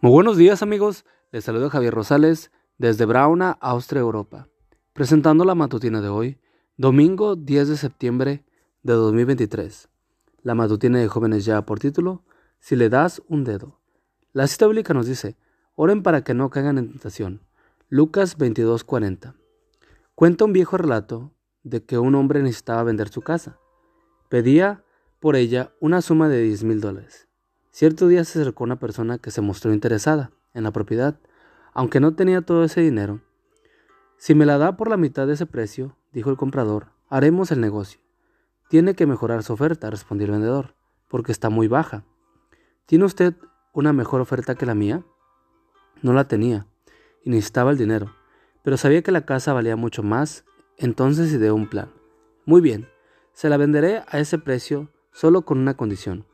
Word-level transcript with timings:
Muy 0.00 0.12
buenos 0.12 0.36
días 0.36 0.62
amigos, 0.62 1.04
les 1.32 1.42
saludo 1.42 1.70
Javier 1.70 1.92
Rosales 1.92 2.52
desde 2.78 3.04
Brauna, 3.04 3.58
Austria, 3.60 3.98
Europa, 3.98 4.46
presentando 4.92 5.44
la 5.44 5.56
matutina 5.56 6.00
de 6.00 6.08
hoy, 6.08 6.38
domingo 6.76 7.34
10 7.34 7.70
de 7.70 7.76
septiembre 7.76 8.44
de 8.84 8.92
2023. 8.92 9.88
La 10.44 10.54
matutina 10.54 11.00
de 11.00 11.08
jóvenes 11.08 11.44
ya 11.44 11.62
por 11.62 11.80
título, 11.80 12.22
Si 12.60 12.76
le 12.76 12.90
das 12.90 13.22
un 13.26 13.42
dedo. 13.42 13.80
La 14.32 14.46
cita 14.46 14.68
bíblica 14.68 14.94
nos 14.94 15.06
dice, 15.06 15.36
oren 15.74 16.04
para 16.04 16.22
que 16.22 16.32
no 16.32 16.48
caigan 16.48 16.78
en 16.78 16.90
tentación. 16.90 17.40
Lucas 17.88 18.38
22:40. 18.38 19.34
Cuenta 20.14 20.44
un 20.44 20.52
viejo 20.52 20.76
relato 20.76 21.32
de 21.64 21.84
que 21.84 21.98
un 21.98 22.14
hombre 22.14 22.40
necesitaba 22.40 22.84
vender 22.84 23.08
su 23.08 23.22
casa. 23.22 23.58
Pedía 24.28 24.84
por 25.18 25.34
ella 25.34 25.72
una 25.80 26.02
suma 26.02 26.28
de 26.28 26.40
10 26.40 26.62
mil 26.62 26.80
dólares. 26.80 27.27
Cierto 27.78 28.08
día 28.08 28.24
se 28.24 28.40
acercó 28.40 28.64
una 28.64 28.80
persona 28.80 29.18
que 29.18 29.30
se 29.30 29.40
mostró 29.40 29.72
interesada 29.72 30.32
en 30.52 30.64
la 30.64 30.72
propiedad, 30.72 31.20
aunque 31.72 32.00
no 32.00 32.12
tenía 32.16 32.42
todo 32.42 32.64
ese 32.64 32.80
dinero. 32.80 33.20
Si 34.16 34.34
me 34.34 34.46
la 34.46 34.58
da 34.58 34.76
por 34.76 34.90
la 34.90 34.96
mitad 34.96 35.28
de 35.28 35.34
ese 35.34 35.46
precio, 35.46 35.96
dijo 36.12 36.28
el 36.28 36.36
comprador, 36.36 36.88
haremos 37.08 37.52
el 37.52 37.60
negocio. 37.60 38.00
Tiene 38.68 38.94
que 38.94 39.06
mejorar 39.06 39.44
su 39.44 39.52
oferta, 39.52 39.90
respondió 39.90 40.24
el 40.24 40.32
vendedor, 40.32 40.74
porque 41.06 41.30
está 41.30 41.50
muy 41.50 41.68
baja. 41.68 42.02
¿Tiene 42.84 43.04
usted 43.04 43.34
una 43.72 43.92
mejor 43.92 44.20
oferta 44.20 44.56
que 44.56 44.66
la 44.66 44.74
mía? 44.74 45.04
No 46.02 46.12
la 46.12 46.26
tenía, 46.26 46.66
y 47.22 47.30
necesitaba 47.30 47.70
el 47.70 47.78
dinero, 47.78 48.12
pero 48.64 48.76
sabía 48.76 49.02
que 49.02 49.12
la 49.12 49.24
casa 49.24 49.52
valía 49.52 49.76
mucho 49.76 50.02
más, 50.02 50.44
entonces 50.78 51.32
ideó 51.32 51.54
un 51.54 51.68
plan. 51.68 51.92
Muy 52.44 52.60
bien, 52.60 52.88
se 53.34 53.48
la 53.48 53.56
venderé 53.56 54.02
a 54.08 54.18
ese 54.18 54.36
precio 54.36 54.90
solo 55.12 55.42
con 55.42 55.58
una 55.58 55.76
condición. 55.76 56.27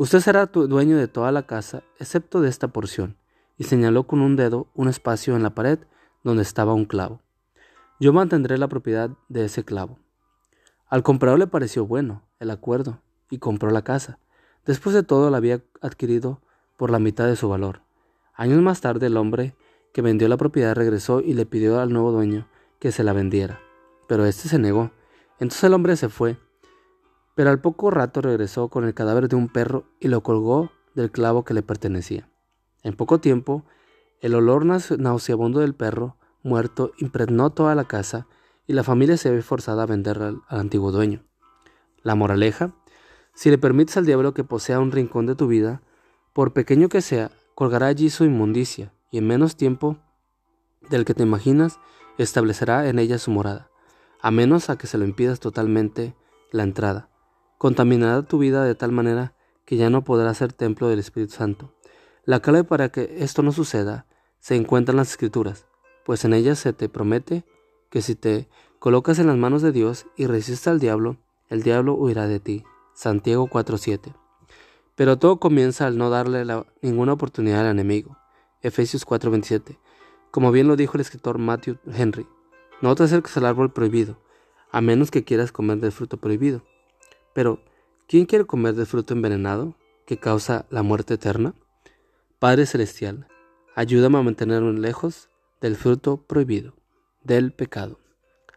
Usted 0.00 0.20
será 0.20 0.46
dueño 0.46 0.96
de 0.96 1.08
toda 1.08 1.32
la 1.32 1.42
casa, 1.42 1.82
excepto 1.98 2.40
de 2.40 2.48
esta 2.48 2.68
porción, 2.68 3.16
y 3.56 3.64
señaló 3.64 4.04
con 4.04 4.20
un 4.20 4.36
dedo 4.36 4.68
un 4.74 4.86
espacio 4.86 5.34
en 5.34 5.42
la 5.42 5.56
pared 5.56 5.80
donde 6.22 6.42
estaba 6.42 6.72
un 6.72 6.84
clavo. 6.84 7.20
Yo 7.98 8.12
mantendré 8.12 8.58
la 8.58 8.68
propiedad 8.68 9.10
de 9.28 9.46
ese 9.46 9.64
clavo. 9.64 9.98
Al 10.86 11.02
comprador 11.02 11.40
le 11.40 11.48
pareció 11.48 11.84
bueno 11.84 12.22
el 12.38 12.52
acuerdo 12.52 13.02
y 13.28 13.38
compró 13.38 13.72
la 13.72 13.82
casa. 13.82 14.20
Después 14.64 14.94
de 14.94 15.02
todo 15.02 15.30
la 15.30 15.38
había 15.38 15.62
adquirido 15.80 16.42
por 16.76 16.92
la 16.92 17.00
mitad 17.00 17.26
de 17.26 17.34
su 17.34 17.48
valor. 17.48 17.80
Años 18.34 18.62
más 18.62 18.80
tarde 18.80 19.06
el 19.06 19.16
hombre 19.16 19.56
que 19.92 20.00
vendió 20.00 20.28
la 20.28 20.36
propiedad 20.36 20.76
regresó 20.76 21.20
y 21.20 21.34
le 21.34 21.44
pidió 21.44 21.80
al 21.80 21.92
nuevo 21.92 22.12
dueño 22.12 22.46
que 22.78 22.92
se 22.92 23.02
la 23.02 23.12
vendiera, 23.12 23.58
pero 24.06 24.26
éste 24.26 24.48
se 24.48 24.60
negó. 24.60 24.92
Entonces 25.40 25.64
el 25.64 25.74
hombre 25.74 25.96
se 25.96 26.08
fue 26.08 26.38
pero 27.38 27.50
al 27.50 27.60
poco 27.60 27.92
rato 27.92 28.20
regresó 28.20 28.66
con 28.66 28.82
el 28.82 28.94
cadáver 28.94 29.28
de 29.28 29.36
un 29.36 29.46
perro 29.46 29.84
y 30.00 30.08
lo 30.08 30.24
colgó 30.24 30.72
del 30.96 31.12
clavo 31.12 31.44
que 31.44 31.54
le 31.54 31.62
pertenecía. 31.62 32.28
En 32.82 32.96
poco 32.96 33.20
tiempo, 33.20 33.64
el 34.20 34.34
olor 34.34 34.66
nauseabundo 34.66 35.60
del 35.60 35.76
perro 35.76 36.16
muerto 36.42 36.90
impregnó 36.98 37.50
toda 37.50 37.76
la 37.76 37.84
casa 37.84 38.26
y 38.66 38.72
la 38.72 38.82
familia 38.82 39.16
se 39.16 39.30
ve 39.30 39.40
forzada 39.40 39.84
a 39.84 39.86
venderla 39.86 40.26
al, 40.26 40.42
al 40.48 40.58
antiguo 40.58 40.90
dueño. 40.90 41.22
La 42.02 42.16
moraleja, 42.16 42.74
si 43.34 43.50
le 43.50 43.58
permites 43.58 43.96
al 43.96 44.04
diablo 44.04 44.34
que 44.34 44.42
posea 44.42 44.80
un 44.80 44.90
rincón 44.90 45.26
de 45.26 45.36
tu 45.36 45.46
vida, 45.46 45.80
por 46.32 46.52
pequeño 46.52 46.88
que 46.88 47.02
sea, 47.02 47.30
colgará 47.54 47.86
allí 47.86 48.10
su 48.10 48.24
inmundicia 48.24 48.92
y 49.12 49.18
en 49.18 49.28
menos 49.28 49.54
tiempo 49.54 49.96
del 50.90 51.04
que 51.04 51.14
te 51.14 51.22
imaginas 51.22 51.78
establecerá 52.18 52.88
en 52.88 52.98
ella 52.98 53.16
su 53.16 53.30
morada, 53.30 53.70
a 54.20 54.32
menos 54.32 54.70
a 54.70 54.76
que 54.76 54.88
se 54.88 54.98
lo 54.98 55.04
impidas 55.04 55.38
totalmente 55.38 56.16
la 56.50 56.64
entrada 56.64 57.10
contaminará 57.58 58.22
tu 58.22 58.38
vida 58.38 58.64
de 58.64 58.74
tal 58.74 58.92
manera 58.92 59.34
que 59.64 59.76
ya 59.76 59.90
no 59.90 60.02
podrás 60.02 60.38
ser 60.38 60.52
templo 60.52 60.88
del 60.88 61.00
Espíritu 61.00 61.34
Santo. 61.34 61.74
La 62.24 62.40
clave 62.40 62.64
para 62.64 62.88
que 62.88 63.16
esto 63.18 63.42
no 63.42 63.52
suceda 63.52 64.06
se 64.38 64.54
encuentra 64.54 64.92
en 64.92 64.96
las 64.98 65.10
Escrituras, 65.10 65.66
pues 66.04 66.24
en 66.24 66.32
ellas 66.32 66.58
se 66.58 66.72
te 66.72 66.88
promete 66.88 67.44
que 67.90 68.00
si 68.00 68.14
te 68.14 68.48
colocas 68.78 69.18
en 69.18 69.26
las 69.26 69.36
manos 69.36 69.60
de 69.62 69.72
Dios 69.72 70.06
y 70.16 70.26
resistes 70.26 70.68
al 70.68 70.78
diablo, 70.78 71.18
el 71.48 71.62
diablo 71.62 71.94
huirá 71.94 72.26
de 72.26 72.40
ti. 72.40 72.64
Santiago 72.94 73.46
4:7. 73.46 74.14
Pero 74.94 75.18
todo 75.18 75.38
comienza 75.38 75.86
al 75.86 75.98
no 75.98 76.10
darle 76.10 76.44
ninguna 76.82 77.12
oportunidad 77.12 77.60
al 77.60 77.72
enemigo. 77.72 78.16
Efesios 78.62 79.04
4:27. 79.04 79.78
Como 80.30 80.52
bien 80.52 80.68
lo 80.68 80.76
dijo 80.76 80.96
el 80.96 81.00
escritor 81.00 81.38
Matthew 81.38 81.78
Henry, 81.92 82.26
no 82.80 82.94
te 82.94 83.04
acerques 83.04 83.36
al 83.36 83.46
árbol 83.46 83.72
prohibido, 83.72 84.18
a 84.70 84.80
menos 84.80 85.10
que 85.10 85.24
quieras 85.24 85.52
comer 85.52 85.78
del 85.78 85.92
fruto 85.92 86.16
prohibido. 86.16 86.62
Pero, 87.38 87.62
¿quién 88.08 88.26
quiere 88.26 88.46
comer 88.46 88.74
del 88.74 88.86
fruto 88.86 89.14
envenenado 89.14 89.76
que 90.06 90.18
causa 90.18 90.66
la 90.70 90.82
muerte 90.82 91.14
eterna? 91.14 91.54
Padre 92.40 92.66
Celestial, 92.66 93.28
ayúdame 93.76 94.18
a 94.18 94.22
mantenerme 94.22 94.76
lejos 94.80 95.30
del 95.60 95.76
fruto 95.76 96.16
prohibido, 96.26 96.74
del 97.22 97.52
pecado. 97.52 98.00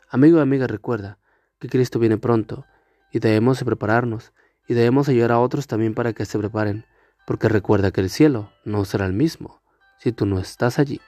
Amigo 0.10 0.40
y 0.40 0.42
amiga, 0.42 0.66
recuerda 0.66 1.20
que 1.60 1.70
Cristo 1.70 2.00
viene 2.00 2.18
pronto 2.18 2.66
y 3.12 3.20
debemos 3.20 3.64
prepararnos 3.64 4.34
y 4.68 4.74
debemos 4.74 5.08
ayudar 5.10 5.34
a 5.34 5.40
otros 5.40 5.68
también 5.68 5.94
para 5.94 6.14
que 6.14 6.26
se 6.26 6.40
preparen, 6.40 6.88
porque 7.28 7.50
recuerda 7.50 7.92
que 7.92 8.02
el 8.02 8.10
cielo 8.10 8.52
no 8.66 8.84
será 8.86 9.06
el 9.06 9.14
mismo 9.14 9.62
si 10.00 10.12
tú 10.12 10.26
no 10.26 10.40
estás 10.40 10.80
allí. 10.80 11.00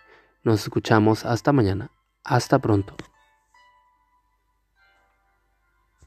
Nos 0.44 0.62
escuchamos 0.62 1.26
hasta 1.26 1.52
mañana. 1.52 1.90
Hasta 2.24 2.60
pronto. 2.60 2.96